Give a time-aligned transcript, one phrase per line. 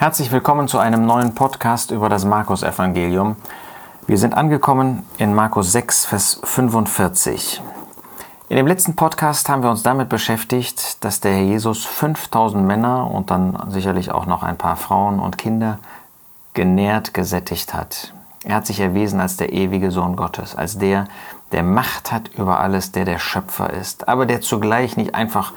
[0.00, 3.36] Herzlich willkommen zu einem neuen Podcast über das Markus-Evangelium.
[4.06, 7.60] Wir sind angekommen in Markus 6, Vers 45.
[8.48, 13.10] In dem letzten Podcast haben wir uns damit beschäftigt, dass der Herr Jesus 5000 Männer
[13.10, 15.78] und dann sicherlich auch noch ein paar Frauen und Kinder
[16.54, 18.14] genährt, gesättigt hat.
[18.42, 21.08] Er hat sich erwiesen als der ewige Sohn Gottes, als der,
[21.52, 25.52] der Macht hat über alles, der der Schöpfer ist, aber der zugleich nicht einfach,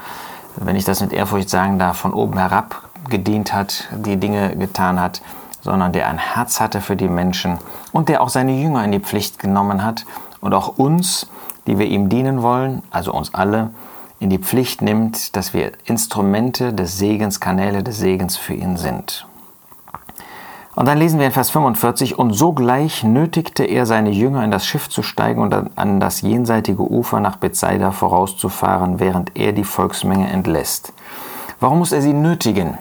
[0.57, 5.00] wenn ich das mit Ehrfurcht sagen darf, von oben herab gedient hat, die Dinge getan
[5.00, 5.22] hat,
[5.62, 7.58] sondern der ein Herz hatte für die Menschen
[7.91, 10.05] und der auch seine Jünger in die Pflicht genommen hat
[10.41, 11.27] und auch uns,
[11.68, 13.70] die wir ihm dienen wollen, also uns alle,
[14.20, 19.26] in die Pflicht nimmt, dass wir Instrumente des Segens, Kanäle des Segens für ihn sind.
[20.76, 24.66] Und dann lesen wir in Vers 45, und sogleich nötigte er seine Jünger in das
[24.66, 30.30] Schiff zu steigen und an das jenseitige Ufer nach Bethsaida vorauszufahren, während er die Volksmenge
[30.30, 30.94] entlässt.
[31.60, 32.77] Warum muss er sie nötigen?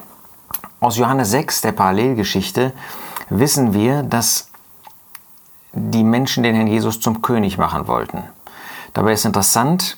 [0.83, 2.73] Aus Johannes 6, der Parallelgeschichte,
[3.31, 4.51] wissen wir, dass
[5.73, 8.25] die Menschen den Herrn Jesus zum König machen wollten.
[8.93, 9.97] Dabei ist interessant,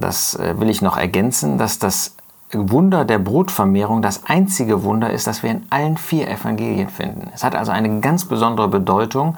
[0.00, 2.16] das äh, will ich noch ergänzen, dass das
[2.52, 7.30] Wunder der Brotvermehrung das einzige Wunder ist, das wir in allen vier Evangelien finden.
[7.32, 9.36] Es hat also eine ganz besondere Bedeutung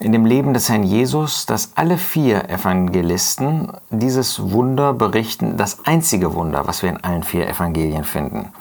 [0.00, 6.34] in dem Leben des Herrn Jesus, dass alle vier Evangelisten dieses Wunder berichten, das einzige
[6.34, 8.52] Wunder, was wir in allen vier Evangelien finden.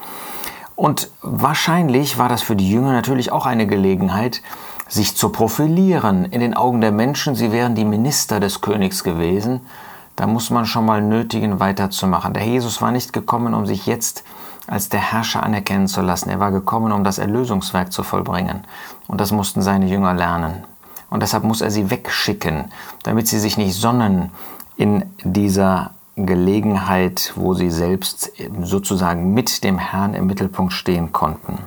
[0.79, 4.41] Und wahrscheinlich war das für die Jünger natürlich auch eine Gelegenheit,
[4.87, 7.35] sich zu profilieren in den Augen der Menschen.
[7.35, 9.59] Sie wären die Minister des Königs gewesen.
[10.15, 12.33] Da muss man schon mal nötigen, weiterzumachen.
[12.33, 14.23] Der Jesus war nicht gekommen, um sich jetzt
[14.67, 16.29] als der Herrscher anerkennen zu lassen.
[16.29, 18.63] Er war gekommen, um das Erlösungswerk zu vollbringen.
[19.09, 20.63] Und das mussten seine Jünger lernen.
[21.09, 22.71] Und deshalb muss er sie wegschicken,
[23.03, 24.31] damit sie sich nicht sonnen
[24.77, 25.91] in dieser
[26.25, 28.31] Gelegenheit, wo sie selbst
[28.61, 31.59] sozusagen mit dem Herrn im Mittelpunkt stehen konnten.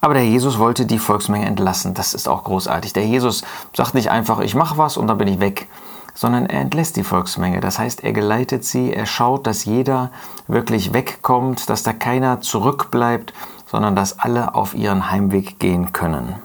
[0.00, 1.94] Aber der Jesus wollte die Volksmenge entlassen.
[1.94, 2.92] Das ist auch großartig.
[2.94, 3.42] Der Jesus
[3.74, 5.68] sagt nicht einfach, ich mache was und dann bin ich weg,
[6.14, 7.60] sondern er entlässt die Volksmenge.
[7.60, 10.10] Das heißt, er geleitet sie, er schaut, dass jeder
[10.48, 13.34] wirklich wegkommt, dass da keiner zurückbleibt,
[13.66, 16.36] sondern dass alle auf ihren Heimweg gehen können.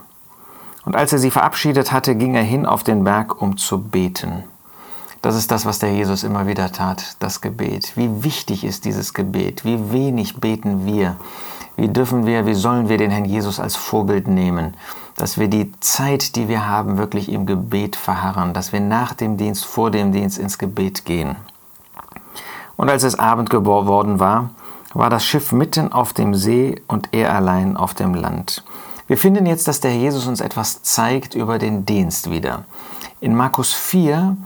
[0.85, 4.43] Und als er sie verabschiedet hatte, ging er hin auf den Berg, um zu beten.
[5.25, 7.93] Das ist das, was der Jesus immer wieder tat, das Gebet.
[7.95, 9.65] Wie wichtig ist dieses Gebet?
[9.65, 11.15] Wie wenig beten wir?
[11.75, 14.75] Wie dürfen wir, wie sollen wir den Herrn Jesus als Vorbild nehmen?
[15.17, 19.35] Dass wir die Zeit, die wir haben, wirklich im Gebet verharren, dass wir nach dem
[19.35, 21.35] Dienst, vor dem Dienst ins Gebet gehen.
[22.75, 24.51] Und als es Abend geworden war,
[24.93, 28.63] war das Schiff mitten auf dem See und er allein auf dem Land.
[29.07, 32.65] Wir finden jetzt, dass der Jesus uns etwas zeigt über den Dienst wieder.
[33.21, 34.37] In Markus 4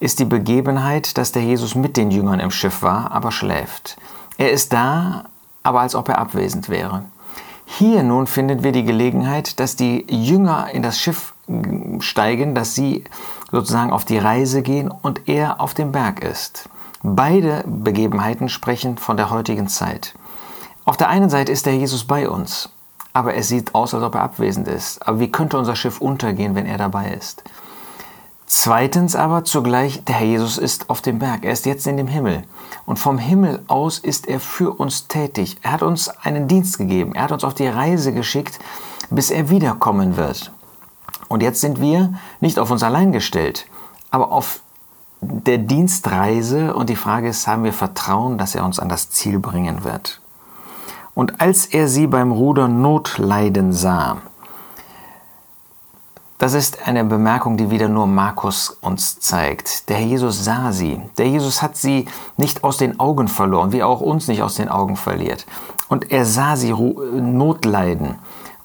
[0.00, 3.96] ist die Begebenheit, dass der Jesus mit den Jüngern im Schiff war, aber schläft.
[4.36, 5.24] Er ist da,
[5.62, 7.04] aber als ob er abwesend wäre.
[7.66, 11.34] Hier nun finden wir die Gelegenheit, dass die Jünger in das Schiff
[12.00, 13.04] steigen, dass sie
[13.50, 16.68] sozusagen auf die Reise gehen und er auf dem Berg ist.
[17.02, 20.14] Beide Begebenheiten sprechen von der heutigen Zeit.
[20.84, 22.70] Auf der einen Seite ist der Jesus bei uns,
[23.12, 25.06] aber es sieht aus, als ob er abwesend ist.
[25.06, 27.42] Aber wie könnte unser Schiff untergehen, wenn er dabei ist?
[28.46, 32.06] Zweitens aber zugleich, der Herr Jesus ist auf dem Berg, er ist jetzt in dem
[32.06, 32.44] Himmel.
[32.84, 35.56] Und vom Himmel aus ist er für uns tätig.
[35.62, 38.58] Er hat uns einen Dienst gegeben, er hat uns auf die Reise geschickt,
[39.10, 40.52] bis er wiederkommen wird.
[41.28, 43.66] Und jetzt sind wir nicht auf uns allein gestellt,
[44.10, 44.60] aber auf
[45.22, 49.38] der Dienstreise und die Frage ist, haben wir Vertrauen, dass er uns an das Ziel
[49.38, 50.20] bringen wird?
[51.14, 54.18] Und als er sie beim Ruder Not leiden sah,
[56.38, 59.88] das ist eine Bemerkung, die wieder nur Markus uns zeigt.
[59.88, 61.00] Der Jesus sah sie.
[61.16, 62.06] Der Jesus hat sie
[62.36, 65.46] nicht aus den Augen verloren, wie er auch uns nicht aus den Augen verliert.
[65.88, 68.16] Und er sah sie Notleiden.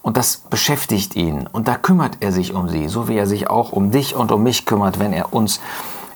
[0.02, 1.47] Und das beschäftigt ihn.
[1.52, 4.31] Und da kümmert er sich um sie, so wie er sich auch um dich und
[4.31, 5.59] um mich kümmert, wenn er uns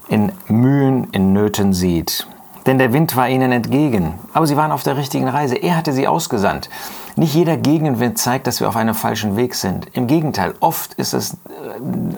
[0.08, 2.28] in Mühen, in Nöten sieht.
[2.66, 4.14] Denn der Wind war ihnen entgegen.
[4.34, 5.56] Aber sie waren auf der richtigen Reise.
[5.56, 6.70] Er hatte sie ausgesandt.
[7.16, 9.88] Nicht jeder Gegenwind zeigt, dass wir auf einem falschen Weg sind.
[9.94, 11.36] Im Gegenteil, oft ist es äh,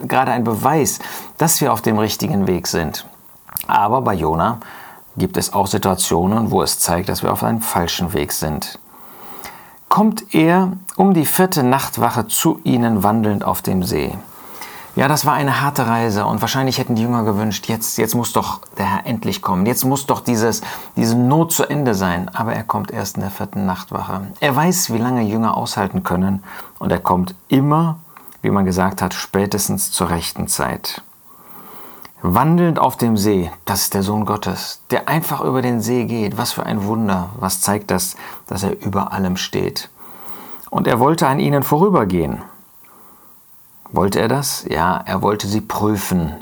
[0.08, 1.00] gerade ein Beweis,
[1.38, 3.06] dass wir auf dem richtigen Weg sind.
[3.68, 4.60] Aber bei Jona
[5.18, 8.80] gibt es auch Situationen, wo es zeigt, dass wir auf einem falschen Weg sind.
[9.90, 14.14] Kommt er um die vierte Nachtwache zu ihnen wandelnd auf dem See.
[14.96, 18.32] Ja, das war eine harte Reise und wahrscheinlich hätten die Jünger gewünscht, jetzt, jetzt muss
[18.32, 20.62] doch der Herr endlich kommen, jetzt muss doch dieses,
[20.96, 22.30] diese Not zu Ende sein.
[22.34, 24.28] Aber er kommt erst in der vierten Nachtwache.
[24.40, 26.44] Er weiß, wie lange Jünger aushalten können
[26.80, 28.00] und er kommt immer,
[28.42, 31.02] wie man gesagt hat, spätestens zur rechten Zeit.
[32.22, 36.38] Wandelnd auf dem See, das ist der Sohn Gottes, der einfach über den See geht.
[36.38, 38.16] Was für ein Wunder, was zeigt das,
[38.48, 39.90] dass er über allem steht.
[40.76, 42.42] und er wollte an ihnen vorübergehen.
[43.96, 44.66] Wollte er das?
[44.70, 46.34] Ja, er wollte sie prüfen,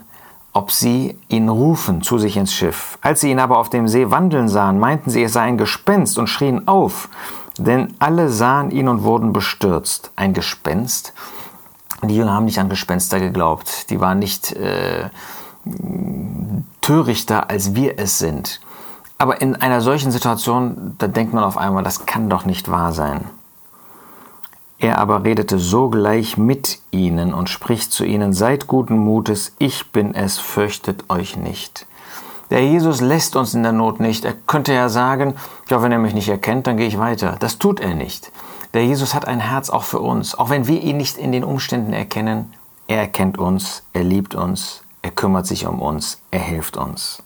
[0.53, 2.97] ob sie ihn rufen zu sich ins Schiff.
[3.01, 6.17] Als sie ihn aber auf dem See wandeln sahen, meinten sie, es sei ein Gespenst
[6.17, 7.09] und schrien auf,
[7.59, 10.11] denn alle sahen ihn und wurden bestürzt.
[10.15, 11.13] Ein Gespenst?
[12.01, 13.91] Die Jünger haben nicht an Gespenster geglaubt.
[13.91, 15.09] Die waren nicht äh,
[16.81, 18.61] törichter, als wir es sind.
[19.19, 22.93] Aber in einer solchen Situation, da denkt man auf einmal, das kann doch nicht wahr
[22.93, 23.25] sein.
[24.83, 30.13] Er aber redete sogleich mit ihnen und spricht zu ihnen, seid guten Mutes, ich bin
[30.13, 31.85] es, fürchtet euch nicht.
[32.49, 34.25] Der Jesus lässt uns in der Not nicht.
[34.25, 35.35] Er könnte ja sagen,
[35.69, 37.37] ja, wenn er mich nicht erkennt, dann gehe ich weiter.
[37.39, 38.33] Das tut er nicht.
[38.73, 41.45] Der Jesus hat ein Herz auch für uns, auch wenn wir ihn nicht in den
[41.45, 42.51] Umständen erkennen.
[42.87, 47.23] Er erkennt uns, er liebt uns, er kümmert sich um uns, er hilft uns.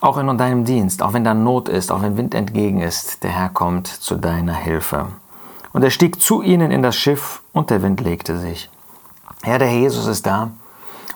[0.00, 3.32] Auch in deinem Dienst, auch wenn da Not ist, auch wenn Wind entgegen ist, der
[3.32, 5.08] Herr kommt zu deiner Hilfe.
[5.72, 8.68] Und er stieg zu ihnen in das Schiff und der Wind legte sich.
[9.44, 10.50] Ja, der Herr Jesus ist da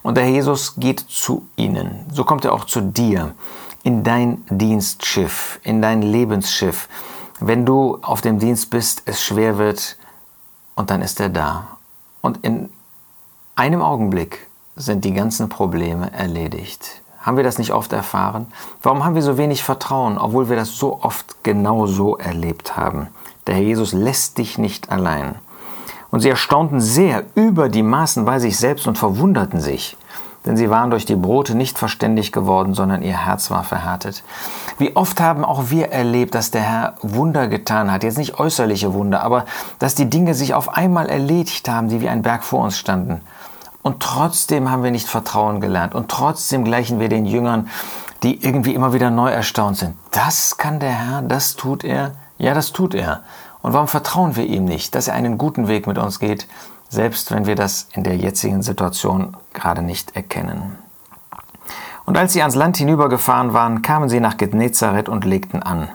[0.03, 2.07] und der Herr Jesus geht zu ihnen.
[2.13, 3.35] So kommt er auch zu dir
[3.83, 6.89] in dein Dienstschiff, in dein Lebensschiff.
[7.39, 9.97] Wenn du auf dem Dienst bist, es schwer wird
[10.75, 11.69] und dann ist er da.
[12.21, 12.71] Und in
[13.55, 17.03] einem Augenblick sind die ganzen Probleme erledigt.
[17.21, 18.47] Haben wir das nicht oft erfahren?
[18.83, 23.09] Warum haben wir so wenig Vertrauen, obwohl wir das so oft genau so erlebt haben?
[23.47, 25.37] Der Herr Jesus lässt dich nicht allein.
[26.11, 29.97] Und sie erstaunten sehr über die Maßen bei sich selbst und verwunderten sich,
[30.45, 34.23] denn sie waren durch die Brote nicht verständig geworden, sondern ihr Herz war verhärtet.
[34.79, 38.95] Wie oft haben auch wir erlebt, dass der Herr Wunder getan hat, jetzt nicht äußerliche
[38.95, 39.45] Wunder, aber
[39.79, 43.21] dass die Dinge sich auf einmal erledigt haben, die wie ein Berg vor uns standen.
[43.83, 47.69] Und trotzdem haben wir nicht Vertrauen gelernt und trotzdem gleichen wir den Jüngern,
[48.23, 49.97] die irgendwie immer wieder neu erstaunt sind.
[50.11, 52.13] Das kann der Herr, das tut er.
[52.39, 53.23] Ja, das tut er.
[53.63, 56.47] Und warum vertrauen wir ihm nicht, dass er einen guten Weg mit uns geht,
[56.89, 60.79] selbst wenn wir das in der jetzigen Situation gerade nicht erkennen?
[62.05, 65.89] Und als sie ans Land hinübergefahren waren, kamen sie nach Genezareth und legten an.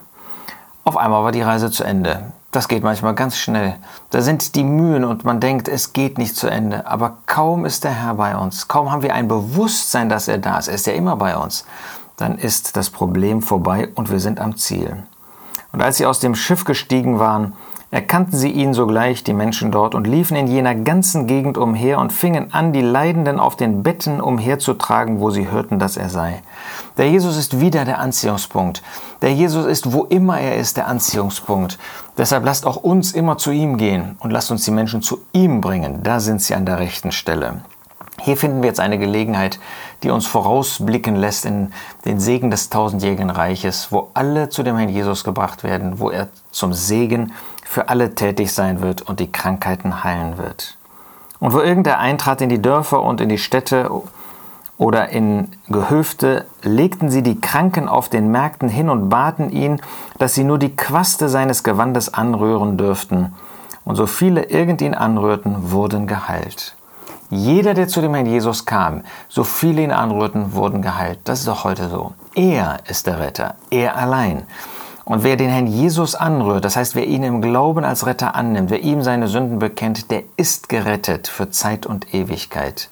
[0.84, 2.34] Auf einmal war die Reise zu Ende.
[2.52, 3.76] Das geht manchmal ganz schnell.
[4.10, 6.86] Da sind die Mühen und man denkt, es geht nicht zu Ende.
[6.86, 10.58] Aber kaum ist der Herr bei uns, kaum haben wir ein Bewusstsein, dass er da
[10.58, 11.66] ist, er ist ja immer bei uns,
[12.18, 15.04] dann ist das Problem vorbei und wir sind am Ziel.
[15.72, 17.54] Und als sie aus dem Schiff gestiegen waren,
[17.92, 22.14] erkannten sie ihn sogleich, die Menschen dort, und liefen in jener ganzen Gegend umher und
[22.14, 26.42] fingen an, die Leidenden auf den Betten umherzutragen, wo sie hörten, dass er sei.
[26.98, 28.82] Der Jesus ist wieder der Anziehungspunkt.
[29.22, 31.78] Der Jesus ist, wo immer er ist, der Anziehungspunkt.
[32.18, 35.60] Deshalb lasst auch uns immer zu ihm gehen und lasst uns die Menschen zu ihm
[35.60, 36.02] bringen.
[36.02, 37.62] Da sind sie an der rechten Stelle.
[38.22, 39.60] Hier finden wir jetzt eine Gelegenheit,
[40.04, 41.72] die uns vorausblicken lässt in
[42.06, 46.30] den Segen des tausendjährigen Reiches, wo alle zu dem Herrn Jesus gebracht werden, wo er
[46.52, 47.34] zum Segen
[47.66, 50.78] für alle tätig sein wird und die Krankheiten heilen wird.
[51.40, 53.90] Und wo irgendein eintrat in die Dörfer und in die Städte
[54.78, 59.80] oder in Gehöfte, legten sie die Kranken auf den Märkten hin und baten ihn,
[60.18, 63.34] dass sie nur die Quaste seines Gewandes anrühren dürften.
[63.86, 66.76] Und so viele irgend ihn anrührten, wurden geheilt.
[67.34, 71.20] Jeder, der zu dem Herrn Jesus kam, so viele ihn anrührten, wurden geheilt.
[71.24, 72.12] Das ist doch heute so.
[72.36, 74.44] Er ist der Retter, er allein.
[75.06, 78.70] Und wer den Herrn Jesus anrührt, das heißt, wer ihn im Glauben als Retter annimmt,
[78.70, 82.90] wer ihm seine Sünden bekennt, der ist gerettet für Zeit und Ewigkeit.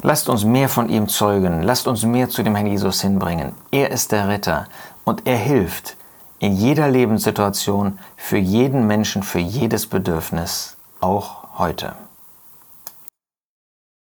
[0.00, 3.52] Lasst uns mehr von ihm zeugen, lasst uns mehr zu dem Herrn Jesus hinbringen.
[3.72, 4.66] Er ist der Retter
[5.02, 5.96] und er hilft
[6.38, 11.94] in jeder Lebenssituation, für jeden Menschen, für jedes Bedürfnis, auch heute.